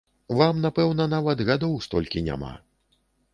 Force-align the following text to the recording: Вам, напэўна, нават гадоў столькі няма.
Вам, 0.37 0.61
напэўна, 0.65 1.05
нават 1.11 1.43
гадоў 1.51 1.77
столькі 1.87 2.25
няма. 2.31 2.51